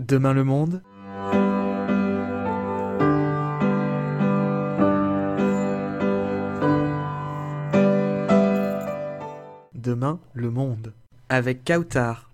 Demain 0.00 0.32
le 0.32 0.44
monde 0.44 0.82
Demain 9.74 10.18
le 10.32 10.50
monde 10.50 10.94
avec 11.28 11.64
Kautar. 11.64 12.30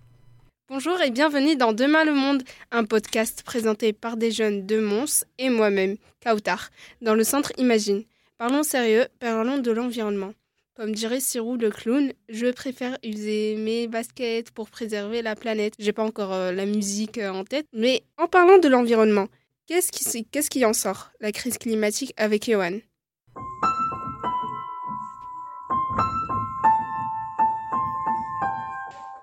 Bonjour 0.69 1.01
et 1.01 1.11
bienvenue 1.11 1.57
dans 1.57 1.73
Demain 1.73 2.05
le 2.05 2.15
monde, 2.15 2.45
un 2.71 2.85
podcast 2.85 3.43
présenté 3.43 3.93
par 3.93 4.17
des 4.17 4.31
jeunes 4.31 4.65
de 4.65 4.79
Mons 4.79 5.25
et 5.39 5.51
moi-même, 5.51 5.97
Kautar, 6.25 6.71
dans 7.03 7.17
le 7.17 7.25
centre 7.25 7.51
Imagine. 7.59 8.05
Parlons 8.39 8.63
sérieux, 8.63 9.07
parlons 9.19 9.59
de 9.59 9.73
l'environnement. 9.73 10.33
Comme 10.77 10.93
dirait 10.93 11.21
Sirou 11.21 11.57
le 11.57 11.71
clown, 11.71 12.13
je 12.29 12.49
préfère 12.53 12.99
user 13.03 13.57
mes 13.57 13.89
baskets 13.89 14.51
pour 14.51 14.69
préserver 14.69 15.23
la 15.23 15.35
planète. 15.35 15.73
J'ai 15.79 15.95
pas 15.95 16.05
encore 16.05 16.35
euh, 16.35 16.53
la 16.53 16.67
musique 16.67 17.17
euh, 17.17 17.31
en 17.31 17.45
tête, 17.45 17.67
mais 17.73 18.03
en 18.19 18.27
parlant 18.27 18.59
de 18.59 18.69
l'environnement, 18.69 19.29
qu'est-ce 19.67 19.91
qui, 19.91 20.27
qu'est-ce 20.27 20.51
qui 20.51 20.67
en 20.67 20.75
sort 20.75 21.13
La 21.19 21.33
crise 21.33 21.57
climatique 21.57 22.13
avec 22.19 22.51
Johan. 22.51 22.81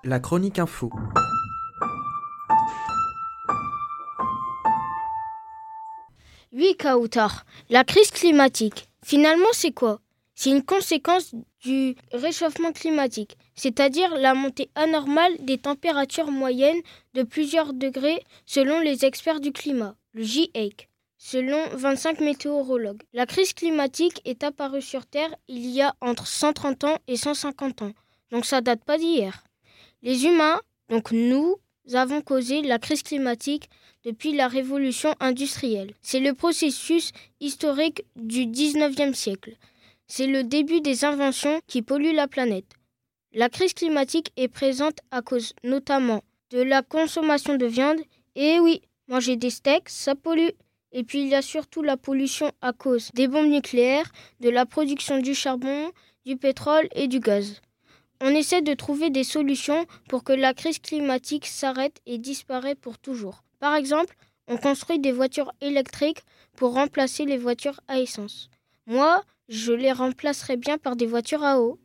La 0.02 0.18
chronique 0.18 0.58
info. 0.58 0.90
Oui, 6.52 6.76
Kautar, 6.76 7.44
la 7.70 7.84
crise 7.84 8.10
climatique. 8.10 8.88
Finalement, 9.04 9.46
c'est 9.52 9.70
quoi? 9.70 10.00
C'est 10.34 10.50
une 10.50 10.64
conséquence 10.64 11.32
du 11.62 11.94
réchauffement 12.12 12.72
climatique, 12.72 13.36
c'est-à-dire 13.54 14.16
la 14.16 14.34
montée 14.34 14.68
anormale 14.74 15.32
des 15.40 15.58
températures 15.58 16.30
moyennes 16.30 16.80
de 17.14 17.22
plusieurs 17.22 17.72
degrés 17.72 18.22
selon 18.44 18.80
les 18.80 19.04
experts 19.04 19.40
du 19.40 19.52
climat, 19.52 19.94
le 20.12 20.24
GIEC, 20.24 20.88
selon 21.18 21.58
25 21.74 22.20
météorologues. 22.20 23.02
La 23.12 23.26
crise 23.26 23.52
climatique 23.52 24.20
est 24.24 24.42
apparue 24.42 24.82
sur 24.82 25.06
Terre 25.06 25.34
il 25.46 25.66
y 25.66 25.82
a 25.82 25.94
entre 26.00 26.26
130 26.26 26.84
ans 26.84 26.98
et 27.06 27.16
150 27.16 27.82
ans, 27.82 27.92
donc 28.30 28.44
ça 28.44 28.60
date 28.60 28.84
pas 28.84 28.98
d'hier. 28.98 29.44
Les 30.02 30.26
humains, 30.26 30.60
donc 30.90 31.12
nous, 31.12 31.56
avons 31.92 32.22
causé 32.22 32.62
la 32.62 32.78
crise 32.78 33.02
climatique 33.02 33.68
depuis 34.04 34.34
la 34.34 34.48
révolution 34.48 35.14
industrielle. 35.20 35.94
C'est 36.02 36.20
le 36.20 36.34
processus 36.34 37.12
historique 37.40 38.04
du 38.16 38.46
19e 38.46 39.14
siècle. 39.14 39.56
C'est 40.06 40.26
le 40.26 40.44
début 40.44 40.80
des 40.80 41.04
inventions 41.04 41.60
qui 41.66 41.82
polluent 41.82 42.14
la 42.14 42.28
planète. 42.28 42.72
La 43.32 43.48
crise 43.48 43.74
climatique 43.74 44.32
est 44.36 44.48
présente 44.48 44.98
à 45.10 45.22
cause 45.22 45.54
notamment 45.64 46.22
de 46.50 46.62
la 46.62 46.82
consommation 46.82 47.56
de 47.56 47.66
viande. 47.66 47.98
Et 48.36 48.60
oui, 48.60 48.82
manger 49.08 49.36
des 49.36 49.50
steaks, 49.50 49.88
ça 49.88 50.14
pollue. 50.14 50.50
Et 50.92 51.02
puis 51.02 51.22
il 51.22 51.28
y 51.28 51.34
a 51.34 51.42
surtout 51.42 51.82
la 51.82 51.96
pollution 51.96 52.52
à 52.60 52.72
cause 52.72 53.10
des 53.14 53.26
bombes 53.26 53.50
nucléaires, 53.50 54.10
de 54.40 54.50
la 54.50 54.66
production 54.66 55.18
du 55.18 55.34
charbon, 55.34 55.90
du 56.24 56.36
pétrole 56.36 56.88
et 56.94 57.08
du 57.08 57.18
gaz. 57.18 57.60
On 58.20 58.28
essaie 58.28 58.62
de 58.62 58.74
trouver 58.74 59.10
des 59.10 59.24
solutions 59.24 59.86
pour 60.08 60.22
que 60.22 60.32
la 60.32 60.54
crise 60.54 60.78
climatique 60.78 61.46
s'arrête 61.46 62.00
et 62.06 62.18
disparaît 62.18 62.76
pour 62.76 62.98
toujours. 62.98 63.42
Par 63.58 63.74
exemple, 63.74 64.14
on 64.46 64.56
construit 64.56 65.00
des 65.00 65.12
voitures 65.12 65.52
électriques 65.60 66.22
pour 66.56 66.74
remplacer 66.74 67.24
les 67.24 67.38
voitures 67.38 67.80
à 67.88 67.98
essence. 67.98 68.48
Moi, 68.86 69.24
je 69.48 69.72
les 69.72 69.92
remplacerai 69.92 70.56
bien 70.56 70.78
par 70.78 70.96
des 70.96 71.06
voitures 71.06 71.44
à 71.44 71.60
eau. 71.60 71.78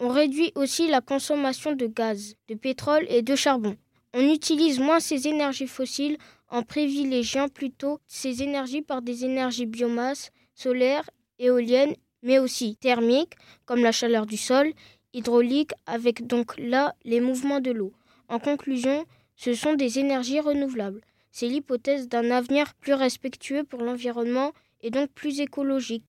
On 0.00 0.08
réduit 0.08 0.52
aussi 0.54 0.88
la 0.88 1.00
consommation 1.00 1.72
de 1.72 1.86
gaz, 1.86 2.34
de 2.48 2.54
pétrole 2.54 3.06
et 3.08 3.22
de 3.22 3.34
charbon. 3.34 3.76
On 4.12 4.32
utilise 4.32 4.78
moins 4.78 5.00
ces 5.00 5.28
énergies 5.28 5.66
fossiles 5.66 6.18
en 6.48 6.62
privilégiant 6.62 7.48
plutôt 7.48 8.00
ces 8.06 8.42
énergies 8.42 8.82
par 8.82 9.02
des 9.02 9.24
énergies 9.24 9.66
biomasse, 9.66 10.30
solaires, 10.54 11.08
éoliennes, 11.38 11.94
mais 12.22 12.38
aussi 12.38 12.76
thermiques, 12.76 13.34
comme 13.64 13.82
la 13.82 13.92
chaleur 13.92 14.26
du 14.26 14.36
sol, 14.36 14.72
hydraulique, 15.12 15.72
avec 15.86 16.26
donc 16.26 16.58
là 16.58 16.94
les 17.04 17.20
mouvements 17.20 17.60
de 17.60 17.70
l'eau. 17.70 17.92
En 18.28 18.38
conclusion, 18.38 19.04
ce 19.36 19.54
sont 19.54 19.74
des 19.74 19.98
énergies 19.98 20.40
renouvelables. 20.40 21.02
C'est 21.30 21.48
l'hypothèse 21.48 22.08
d'un 22.08 22.30
avenir 22.30 22.74
plus 22.74 22.94
respectueux 22.94 23.64
pour 23.64 23.82
l'environnement 23.82 24.52
et 24.80 24.90
donc 24.90 25.10
plus 25.10 25.40
écologique. 25.40 26.04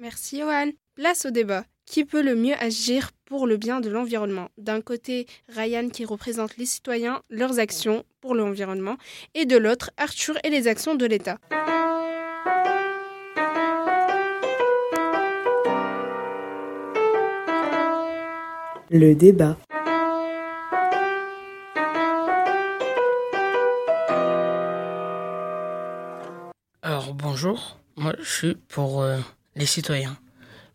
Merci 0.00 0.38
Johan. 0.38 0.70
Place 0.94 1.26
au 1.26 1.30
débat. 1.30 1.64
Qui 1.84 2.04
peut 2.04 2.22
le 2.22 2.36
mieux 2.36 2.54
agir 2.60 3.10
pour 3.24 3.48
le 3.48 3.56
bien 3.56 3.80
de 3.80 3.88
l'environnement? 3.88 4.48
D'un 4.56 4.80
côté, 4.80 5.26
Ryan 5.48 5.88
qui 5.88 6.04
représente 6.04 6.56
les 6.56 6.66
citoyens, 6.66 7.22
leurs 7.30 7.58
actions 7.58 8.04
pour 8.20 8.36
l'environnement, 8.36 8.96
et 9.34 9.44
de 9.44 9.56
l'autre, 9.56 9.90
Arthur 9.96 10.36
et 10.44 10.50
les 10.50 10.68
actions 10.68 10.94
de 10.94 11.04
l'État. 11.04 11.38
Le 18.90 19.14
débat. 19.14 19.56
Alors 26.82 27.14
bonjour, 27.14 27.78
moi 27.96 28.14
je 28.20 28.30
suis 28.30 28.54
pour 28.54 29.02
euh, 29.02 29.18
les 29.58 29.66
citoyens. 29.66 30.16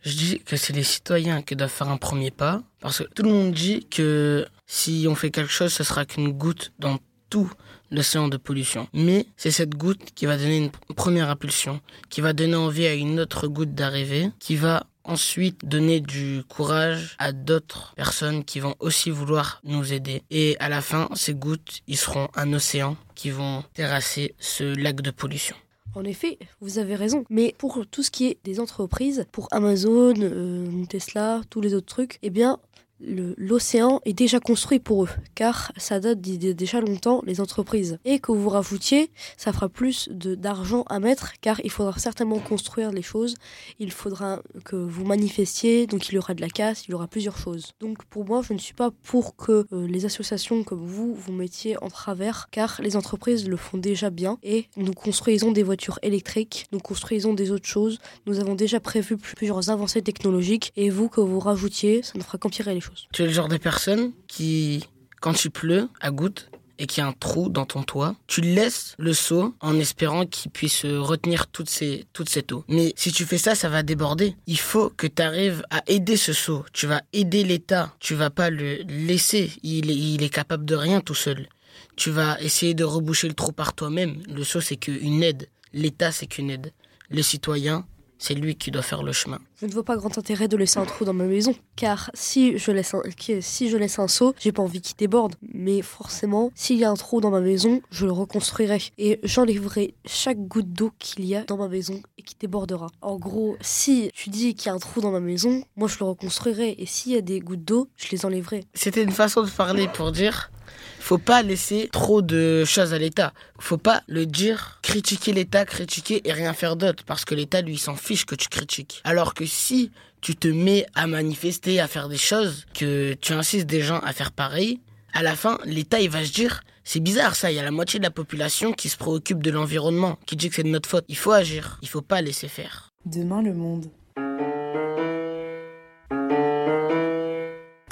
Je 0.02 0.12
dis 0.12 0.40
que 0.40 0.58
c'est 0.58 0.74
les 0.74 0.84
citoyens 0.84 1.42
qui 1.42 1.56
doivent 1.56 1.72
faire 1.72 1.90
un 1.90 1.98
premier 1.98 2.30
pas 2.30 2.62
parce 2.82 3.00
que 3.00 3.04
tout 3.16 3.24
le 3.24 3.30
monde 3.30 3.54
dit 3.54 3.88
que 3.90 4.46
si 4.68 5.06
on 5.10 5.16
fait 5.16 5.32
quelque 5.32 5.52
chose, 5.52 5.74
ce 5.74 5.84
sera 5.84 6.06
qu'une 6.06 6.32
goutte 6.32 6.74
dans 6.78 7.00
tout 7.30 7.50
l'océan 7.90 8.28
de 8.28 8.38
pollution. 8.38 8.88
Mais 8.94 9.26
c'est 9.38 9.52
cette 9.52 9.76
goutte 9.76 10.12
qui 10.14 10.26
va 10.26 10.38
donner 10.38 10.58
une 10.58 10.96
première 10.96 11.30
impulsion, 11.30 11.80
qui 12.10 12.22
va 12.22 12.34
donner 12.34 12.56
envie 12.56 12.86
à 12.86 12.94
une 12.94 13.20
autre 13.20 13.48
goutte 13.48 13.74
d'arriver, 13.74 14.30
qui 14.40 14.56
va 14.56 14.86
ensuite 15.06 15.66
donner 15.66 16.00
du 16.00 16.44
courage 16.48 17.16
à 17.20 17.32
d'autres 17.32 17.94
personnes 17.96 18.44
qui 18.44 18.60
vont 18.60 18.76
aussi 18.80 19.10
vouloir 19.10 19.62
nous 19.64 19.94
aider. 19.94 20.24
Et 20.30 20.58
à 20.60 20.70
la 20.70 20.82
fin, 20.82 21.10
ces 21.14 21.34
gouttes, 21.34 21.82
ils 21.88 21.98
seront 21.98 22.28
un 22.36 22.52
océan 22.54 22.98
qui 23.16 23.30
vont 23.30 23.64
terrasser 23.74 24.36
ce 24.40 24.64
lac 24.64 25.02
de 25.02 25.12
pollution. 25.12 25.56
En 25.96 26.04
effet, 26.04 26.40
vous 26.60 26.80
avez 26.80 26.96
raison. 26.96 27.24
Mais 27.30 27.54
pour 27.58 27.86
tout 27.86 28.04
ce 28.04 28.12
qui 28.12 28.28
est 28.28 28.38
des 28.44 28.60
entreprises, 28.60 29.26
pour 29.32 29.48
Amazon, 29.52 30.14
euh, 30.18 30.86
Tesla, 30.90 31.42
tous 31.50 31.62
les 31.62 31.74
autres 31.74 31.88
trucs, 31.88 32.20
eh 32.24 32.30
bien, 32.30 32.60
l'océan 33.00 34.02
est 34.06 34.14
déjà 34.14 34.40
construit 34.40 34.80
pour 34.80 35.06
eux, 35.06 35.09
car 35.36 35.72
ça 35.78 36.00
date 36.00 36.22
d'il 36.22 36.56
déjà 36.56 36.81
longtemps, 36.81 37.22
les 37.26 37.42
entreprises. 37.42 37.98
Et 38.06 38.20
que 38.20 38.31
vous 38.31 38.50
rajoutiez, 38.50 39.12
ça 39.38 39.54
fera 39.54 39.70
plus 39.70 40.09
d'argent 40.09 40.84
à 40.90 41.00
mettre, 41.00 41.34
car 41.42 41.59
il 41.64 41.72
faudra 41.72 41.98
certainement 42.00 42.40
construire 42.40 42.92
les 42.92 43.02
choses, 43.02 43.36
il 43.80 43.92
faudra 43.92 44.42
que 44.66 44.76
vous 44.76 45.06
manifestiez, 45.06 45.88
donc 45.88 46.09
il 46.09 46.16
y 46.16 46.18
aura 46.18 46.34
de 46.34 46.42
la 46.42 46.50
casse, 46.50 46.86
il 46.88 46.92
y 46.92 46.94
aura 46.94 47.08
plusieurs 47.08 47.38
choses. 47.38 47.72
Donc 47.80 48.03
pour 48.06 48.26
moi, 48.26 48.42
je 48.42 48.53
ne 48.53 48.59
suis 48.59 48.74
pas 48.74 48.92
pour 49.03 49.36
que 49.36 49.66
euh, 49.72 49.88
les 49.88 50.06
associations 50.06 50.64
comme 50.64 50.86
vous 50.86 51.14
vous 51.14 51.32
mettiez 51.32 51.82
en 51.84 51.90
travers, 51.90 52.48
car 52.52 52.80
les 52.82 52.96
entreprises 52.96 53.48
le 53.48 53.58
font 53.58 53.78
déjà 53.78 54.09
bien, 54.09 54.38
et 54.44 54.68
nous 54.78 54.94
construisons 54.94 55.52
des 55.52 55.64
voitures 55.64 56.00
électriques, 56.02 56.68
nous 56.72 56.80
construisons 56.80 57.34
des 57.34 57.52
autres 57.52 57.68
choses, 57.68 58.00
nous 58.26 58.40
avons 58.40 58.56
déjà 58.56 58.80
prévu 58.80 59.18
plusieurs 59.18 59.70
avancées 59.70 60.02
technologiques, 60.02 60.72
et 60.76 60.90
vous 60.90 61.09
que 61.09 61.22
vous 61.22 61.40
rajoutiez, 61.40 62.03
ça 62.03 62.14
ne 62.16 62.24
fera 62.24 62.38
qu'empirer 62.38 62.74
les 62.74 62.82
choses. 62.82 62.93
Tu 63.12 63.24
es 63.24 63.28
le 63.28 63.34
genre 63.34 63.48
de 63.48 63.58
personne 63.58 64.12
qui, 64.28 64.86
quand 65.22 65.46
il 65.46 65.52
pleut 65.52 65.90
à 66.02 66.12
gouttes 66.12 66.50
et 66.80 66.88
qu'il 66.88 67.02
y 67.02 67.06
a 67.06 67.08
un 67.08 67.14
trou 67.14 67.50
dans 67.50 67.66
ton 67.66 67.84
toit, 67.84 68.16
tu 68.28 68.42
laisses 68.42 68.96
le 68.98 69.14
seau 69.14 69.56
en 69.62 69.78
espérant 69.80 70.26
qu'il 70.26 70.52
puisse 70.52 70.86
retenir 70.86 71.48
toute, 71.48 71.70
ces, 71.70 72.06
cette 72.28 72.52
eau. 72.52 72.66
Mais 72.68 72.94
si 72.96 73.12
tu 73.12 73.26
fais 73.26 73.38
ça, 73.38 73.56
ça 73.56 73.70
va 73.70 73.84
déborder. 73.84 74.36
Il 74.48 74.59
faut 74.59 74.90
que 74.90 75.08
tu 75.08 75.22
arrives 75.22 75.64
à 75.70 75.84
aider 75.88 76.18
ce 76.18 76.34
seau. 76.34 76.66
Tu 76.74 76.88
vas 76.88 77.02
aider 77.14 77.44
l'État. 77.44 77.94
Tu 78.00 78.16
vas 78.16 78.30
pas 78.30 78.50
le 78.50 78.84
laisser. 78.88 79.52
Il 79.62 79.92
est, 79.92 79.96
il 79.96 80.24
est 80.24 80.34
capable 80.34 80.66
de 80.66 80.76
rien 80.76 81.00
tout 81.00 81.16
seul. 81.16 81.48
Tu 81.96 82.09
vas 82.09 82.42
essayer 82.42 82.74
de 82.74 82.84
reboucher 82.84 83.28
le 83.28 83.34
trou 83.34 83.52
par 83.52 83.74
toi-même. 83.74 84.22
Le 84.28 84.44
seau, 84.44 84.62
c'est 84.62 84.78
qu'une 84.78 85.22
aide. 85.22 85.47
L'État, 85.73 86.12
c'est 86.12 86.28
qu'une 86.28 86.50
aide. 86.50 86.73
Le 87.09 87.22
citoyen, 87.22 87.85
c'est 88.18 88.34
lui 88.34 88.56
qui 88.56 88.72
doit 88.72 88.82
faire 88.82 89.04
le 89.04 89.12
chemin. 89.12 89.40
Je 89.60 89.66
ne 89.66 89.72
vois 89.72 89.84
pas 89.84 89.96
grand 89.96 90.18
intérêt 90.18 90.48
de 90.48 90.58
laisser 90.58 90.80
un 90.80 90.86
trou 90.86 91.06
dans 91.06 91.14
ma 91.14 91.26
maison, 91.26 91.56
car 91.76 92.12
si 92.14 92.58
je 92.58 92.72
laisse 92.72 92.94
un, 92.94 93.02
si 93.42 93.70
je 93.70 93.78
laisse 93.78 94.00
un 94.00 94.08
seau, 94.08 94.34
j'ai 94.40 94.52
pas 94.52 94.62
envie 94.62 94.82
qu'il 94.82 94.96
déborde. 94.96 95.36
Mais 95.54 95.82
forcément, 95.82 96.52
s'il 96.56 96.78
y 96.78 96.84
a 96.84 96.90
un 96.90 96.96
trou 96.96 97.22
dans 97.22 97.32
ma 97.32 97.42
maison, 97.42 97.82
je 97.92 98.06
le 98.06 98.12
reconstruirai 98.12 98.82
et 98.98 99.20
j'enlèverai 99.24 99.94
chaque 100.06 100.40
goutte 100.40 100.72
d'eau 100.72 100.92
qu'il 101.00 101.26
y 101.26 101.36
a 101.36 101.44
dans 101.44 101.58
ma 101.58 101.68
maison 101.68 102.02
et 102.18 102.24
qui 102.24 102.36
débordera. 102.40 102.88
En 103.02 103.18
gros, 103.18 103.56
si 103.62 104.10
tu 104.14 104.30
dis 104.30 104.56
qu'il 104.56 104.68
y 104.68 104.70
a 104.70 104.74
un 104.74 104.80
trou 104.80 105.02
dans 105.02 105.12
ma 105.12 105.20
maison, 105.20 105.64
moi 105.76 105.88
je 105.88 105.98
le 106.00 106.06
reconstruirai 106.06 106.76
et 106.78 106.86
s'il 106.86 107.14
y 107.14 107.18
a 107.18 107.22
des 107.22 107.40
gouttes 107.40 107.64
d'eau, 107.64 107.90
je 107.98 108.10
les 108.12 108.26
enlèverai. 108.26 108.66
C'était 108.74 109.04
une 109.04 109.12
façon 109.12 109.44
de 109.44 109.50
parler 109.50 109.88
pour 109.88 110.12
dire 110.12 110.52
faut 111.00 111.18
pas 111.18 111.44
laisser 111.44 111.90
trop 111.92 112.22
de 112.22 112.64
choses 112.66 112.94
à 112.94 112.98
l'État. 112.98 113.34
Faut 113.60 113.78
pas 113.78 114.04
le 114.08 114.26
dire, 114.26 114.80
critiquer 114.82 115.34
l'État, 115.34 115.66
critiquer 115.66 116.22
et 116.28 116.32
rien 116.32 116.54
faire 116.54 116.76
d'autre. 116.76 117.04
Parce 117.06 117.26
que 117.26 117.36
l'État, 117.36 117.62
lui, 117.62 117.78
s'en 117.78 117.96
fiche 117.96 118.26
que 118.26 118.36
tu 118.36 118.48
critiques. 118.48 119.02
Alors 119.04 119.34
que 119.34 119.46
si 119.46 119.92
tu 120.22 120.36
te 120.36 120.48
mets 120.48 120.86
à 120.96 121.08
manifester, 121.08 121.80
à 121.82 121.88
faire 121.88 122.08
des 122.08 122.18
choses, 122.18 122.66
que 122.74 123.14
tu 123.16 123.34
insistes 123.34 123.68
des 123.68 123.82
gens 123.82 124.00
à 124.00 124.14
faire 124.14 124.32
pareil, 124.32 124.80
À 125.16 125.22
la 125.22 125.36
fin, 125.36 125.60
l'État, 125.66 126.00
il 126.00 126.10
va 126.10 126.26
se 126.26 126.32
dire, 126.32 126.64
c'est 126.84 127.00
bizarre 127.00 127.36
ça, 127.36 127.52
il 127.52 127.56
y 127.56 127.60
a 127.60 127.64
la 127.64 127.70
moitié 127.70 128.00
de 128.00 128.04
la 128.04 128.10
population 128.10 128.74
qui 128.74 128.90
se 128.90 128.98
préoccupe 128.98 129.44
de 129.44 129.52
l'environnement, 129.52 130.18
qui 130.26 130.36
dit 130.36 130.50
que 130.50 130.56
c'est 130.56 130.64
de 130.64 130.70
notre 130.70 130.90
faute. 130.90 131.06
Il 131.08 131.18
faut 131.18 131.32
agir, 131.32 131.78
il 131.84 131.88
faut 131.88 132.02
pas 132.02 132.22
laisser 132.22 132.48
faire. 132.48 132.90
Demain 133.06 133.44
le 133.44 133.54
monde. 133.54 133.86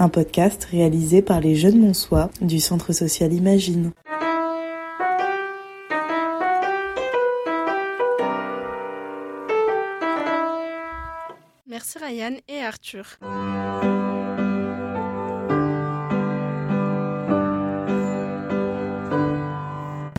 Un 0.01 0.09
podcast 0.09 0.63
réalisé 0.63 1.21
par 1.21 1.42
les 1.42 1.53
jeunes 1.53 1.77
Monsois 1.77 2.31
du 2.42 2.59
Centre 2.59 2.92
social 2.92 3.31
Imagine. 3.33 3.92
Merci 11.68 12.00
Ryan 12.00 12.33
et 12.48 12.62
Arthur. 12.63 13.19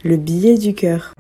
Le 0.05 0.17
billet 0.17 0.59
du 0.59 0.75
cœur. 0.75 1.13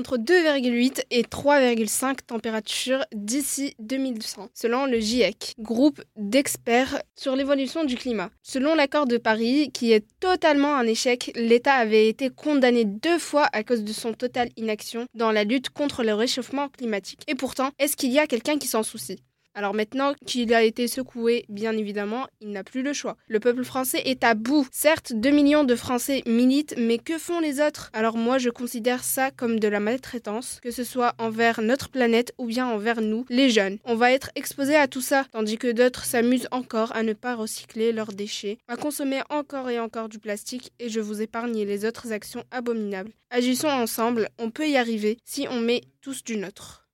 Entre 0.00 0.16
2,8 0.16 1.02
et 1.10 1.24
3,5 1.24 2.20
températures 2.26 3.04
d'ici 3.14 3.74
2100, 3.80 4.48
selon 4.54 4.86
le 4.86 4.98
GIEC, 4.98 5.56
groupe 5.58 6.00
d'experts 6.16 7.02
sur 7.16 7.36
l'évolution 7.36 7.84
du 7.84 7.96
climat. 7.96 8.30
Selon 8.42 8.74
l'accord 8.74 9.04
de 9.04 9.18
Paris, 9.18 9.70
qui 9.74 9.92
est 9.92 10.06
totalement 10.18 10.74
un 10.74 10.86
échec, 10.86 11.32
l'État 11.34 11.74
avait 11.74 12.08
été 12.08 12.30
condamné 12.30 12.86
deux 12.86 13.18
fois 13.18 13.46
à 13.52 13.62
cause 13.62 13.84
de 13.84 13.92
son 13.92 14.14
totale 14.14 14.48
inaction 14.56 15.04
dans 15.12 15.32
la 15.32 15.44
lutte 15.44 15.68
contre 15.68 16.02
le 16.02 16.14
réchauffement 16.14 16.70
climatique. 16.70 17.20
Et 17.28 17.34
pourtant, 17.34 17.68
est-ce 17.78 17.94
qu'il 17.94 18.10
y 18.10 18.18
a 18.18 18.26
quelqu'un 18.26 18.56
qui 18.56 18.68
s'en 18.68 18.82
soucie? 18.82 19.22
Alors 19.54 19.74
maintenant 19.74 20.14
qu'il 20.26 20.54
a 20.54 20.62
été 20.62 20.86
secoué, 20.86 21.44
bien 21.48 21.76
évidemment, 21.76 22.26
il 22.40 22.50
n'a 22.50 22.64
plus 22.64 22.82
le 22.82 22.92
choix. 22.92 23.16
Le 23.28 23.40
peuple 23.40 23.64
français 23.64 24.02
est 24.04 24.24
à 24.24 24.34
bout. 24.34 24.66
Certes, 24.70 25.12
2 25.12 25.30
millions 25.30 25.64
de 25.64 25.74
Français 25.74 26.22
militent, 26.26 26.74
mais 26.78 26.98
que 26.98 27.18
font 27.18 27.40
les 27.40 27.60
autres? 27.60 27.90
Alors 27.92 28.16
moi, 28.16 28.38
je 28.38 28.50
considère 28.50 29.02
ça 29.04 29.30
comme 29.30 29.58
de 29.58 29.68
la 29.68 29.80
maltraitance, 29.80 30.60
que 30.62 30.70
ce 30.70 30.84
soit 30.84 31.14
envers 31.18 31.60
notre 31.60 31.88
planète 31.88 32.32
ou 32.38 32.46
bien 32.46 32.66
envers 32.66 33.00
nous, 33.00 33.24
les 33.28 33.50
jeunes. 33.50 33.78
On 33.84 33.96
va 33.96 34.12
être 34.12 34.30
exposés 34.34 34.76
à 34.76 34.88
tout 34.88 35.00
ça, 35.00 35.24
tandis 35.32 35.58
que 35.58 35.72
d'autres 35.72 36.04
s'amusent 36.04 36.48
encore 36.50 36.94
à 36.94 37.02
ne 37.02 37.12
pas 37.12 37.34
recycler 37.34 37.92
leurs 37.92 38.12
déchets, 38.12 38.58
à 38.68 38.76
consommer 38.76 39.20
encore 39.30 39.68
et 39.68 39.80
encore 39.80 40.08
du 40.08 40.18
plastique, 40.18 40.72
et 40.78 40.88
je 40.88 41.00
vous 41.00 41.22
épargne 41.22 41.64
les 41.64 41.84
autres 41.84 42.12
actions 42.12 42.44
abominables. 42.50 43.12
Agissons 43.30 43.68
ensemble, 43.68 44.28
on 44.38 44.50
peut 44.50 44.68
y 44.68 44.76
arriver 44.76 45.18
si 45.24 45.46
on 45.50 45.60
met 45.60 45.82
tous 46.00 46.24
du 46.24 46.36
nôtre. 46.36 46.86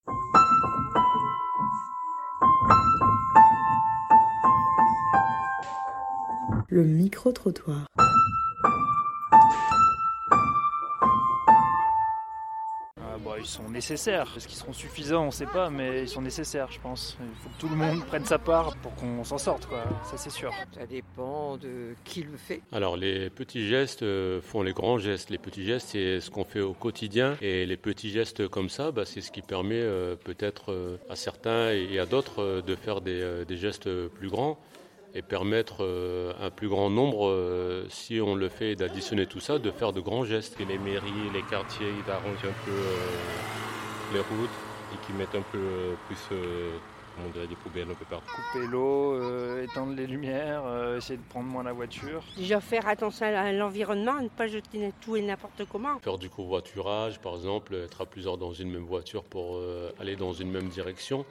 Le 6.68 6.84
micro-trottoir. 6.84 7.86
Ils 13.46 13.48
sont 13.48 13.68
nécessaires. 13.70 14.32
Est-ce 14.36 14.48
qu'ils 14.48 14.58
seront 14.58 14.72
suffisants 14.72 15.22
On 15.22 15.26
ne 15.26 15.30
sait 15.30 15.46
pas, 15.46 15.70
mais 15.70 16.02
ils 16.02 16.08
sont 16.08 16.20
nécessaires, 16.20 16.70
je 16.72 16.80
pense. 16.80 17.16
Il 17.20 17.42
faut 17.42 17.48
que 17.48 17.60
tout 17.60 17.68
le 17.68 17.76
monde 17.76 18.04
prenne 18.04 18.24
sa 18.24 18.38
part 18.38 18.76
pour 18.78 18.94
qu'on 18.96 19.22
s'en 19.22 19.38
sorte, 19.38 19.66
quoi. 19.66 19.84
Ça, 20.04 20.16
c'est 20.16 20.30
sûr. 20.30 20.52
Ça 20.74 20.84
dépend 20.86 21.56
de 21.56 21.94
qui 22.04 22.24
le 22.24 22.36
fait. 22.36 22.60
Alors 22.72 22.96
les 22.96 23.30
petits 23.30 23.68
gestes 23.68 24.02
euh, 24.02 24.40
font 24.42 24.62
les 24.62 24.72
grands 24.72 24.98
gestes. 24.98 25.30
Les 25.30 25.38
petits 25.38 25.64
gestes, 25.64 25.88
c'est 25.92 26.20
ce 26.20 26.30
qu'on 26.30 26.44
fait 26.44 26.60
au 26.60 26.72
quotidien. 26.72 27.36
Et 27.40 27.66
les 27.66 27.76
petits 27.76 28.10
gestes 28.10 28.48
comme 28.48 28.68
ça, 28.68 28.90
bah, 28.90 29.04
c'est 29.04 29.20
ce 29.20 29.30
qui 29.30 29.42
permet 29.42 29.80
euh, 29.80 30.16
peut-être 30.16 30.72
euh, 30.72 30.96
à 31.08 31.14
certains 31.14 31.70
et 31.70 31.98
à 32.00 32.06
d'autres 32.06 32.42
euh, 32.42 32.62
de 32.62 32.74
faire 32.74 33.00
des, 33.00 33.20
euh, 33.20 33.44
des 33.44 33.56
gestes 33.56 33.88
plus 34.08 34.28
grands 34.28 34.58
et 35.16 35.22
permettre 35.22 35.76
euh, 35.80 36.32
un 36.42 36.50
plus 36.50 36.68
grand 36.68 36.90
nombre, 36.90 37.28
euh, 37.28 37.86
si 37.88 38.20
on 38.20 38.34
le 38.34 38.50
fait 38.50 38.76
d'additionner 38.76 39.26
tout 39.26 39.40
ça, 39.40 39.58
de 39.58 39.70
faire 39.70 39.92
de 39.94 40.00
grands 40.00 40.24
gestes. 40.24 40.56
que 40.56 40.62
les 40.62 40.78
mairies, 40.78 41.30
les 41.32 41.42
quartiers, 41.42 41.88
ils 41.88 42.10
arrangent 42.10 42.44
un 42.44 42.64
peu 42.66 42.70
euh, 42.70 44.12
les 44.12 44.20
routes 44.20 44.50
et 44.92 45.06
qu'ils 45.06 45.14
mettent 45.14 45.34
un 45.34 45.42
peu 45.50 45.58
euh, 45.58 45.94
plus 46.06 46.18
euh, 46.32 46.76
comment 47.14 47.28
on 47.28 47.32
dirait, 47.32 47.46
des 47.46 47.56
poubelles 47.56 47.90
un 47.90 47.94
peu 47.94 48.04
partout. 48.04 48.30
Couper 48.52 48.66
l'eau, 48.66 49.14
euh, 49.14 49.64
éteindre 49.64 49.94
les 49.94 50.06
lumières, 50.06 50.64
euh, 50.66 50.98
essayer 50.98 51.16
de 51.16 51.24
prendre 51.30 51.48
moins 51.48 51.62
la 51.62 51.72
voiture. 51.72 52.22
Déjà 52.36 52.60
faire 52.60 52.86
attention 52.86 53.24
à 53.24 53.52
l'environnement, 53.52 54.20
ne 54.20 54.28
pas 54.28 54.48
jeter 54.48 54.92
tout 55.00 55.16
et 55.16 55.22
n'importe 55.22 55.62
comment. 55.72 55.98
Faire 56.00 56.18
du 56.18 56.28
covoiturage, 56.28 57.18
par 57.20 57.36
exemple, 57.36 57.74
être 57.74 58.02
à 58.02 58.06
plusieurs 58.06 58.36
dans 58.36 58.52
une 58.52 58.70
même 58.70 58.84
voiture 58.84 59.24
pour 59.24 59.56
euh, 59.56 59.90
aller 59.98 60.16
dans 60.16 60.34
une 60.34 60.50
même 60.50 60.68
direction. 60.68 61.24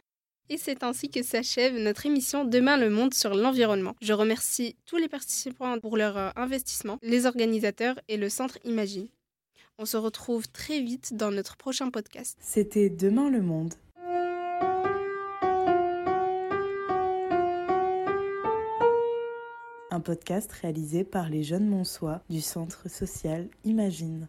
Et 0.49 0.57
c'est 0.57 0.83
ainsi 0.83 1.09
que 1.09 1.23
s'achève 1.23 1.75
notre 1.75 2.05
émission 2.05 2.45
Demain 2.45 2.77
le 2.77 2.91
monde 2.91 3.15
sur 3.15 3.33
l'environnement. 3.33 3.95
Je 4.01 4.13
remercie 4.13 4.75
tous 4.85 4.97
les 4.97 5.07
participants 5.07 5.79
pour 5.79 5.97
leur 5.97 6.17
euh, 6.17 6.29
investissement, 6.35 6.99
les 7.01 7.25
organisateurs 7.25 7.99
et 8.07 8.17
le 8.17 8.29
centre 8.29 8.59
Imagine. 8.63 9.07
On 9.79 9.85
se 9.85 9.97
retrouve 9.97 10.47
très 10.47 10.81
vite 10.81 11.15
dans 11.15 11.31
notre 11.31 11.57
prochain 11.57 11.89
podcast. 11.89 12.37
C'était 12.39 12.89
Demain 12.89 13.29
le 13.29 13.41
monde. 13.41 13.73
Un 19.89 19.99
podcast 19.99 20.51
réalisé 20.51 21.03
par 21.03 21.29
les 21.29 21.43
jeunes 21.43 21.67
Monsois 21.67 22.21
du 22.29 22.41
Centre 22.41 22.87
social 22.89 23.49
Imagine. 23.63 24.27